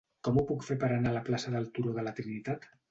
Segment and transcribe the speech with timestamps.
[0.27, 2.71] Com ho puc fer per anar a la plaça del Turó de la Trinitat?